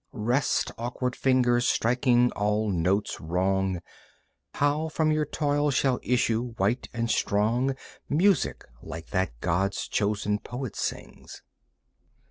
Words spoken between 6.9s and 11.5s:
and strong, Music like that God's chosen poet sings?